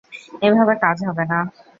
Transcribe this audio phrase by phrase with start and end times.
[0.41, 1.39] এভাবে কাজ হবে না।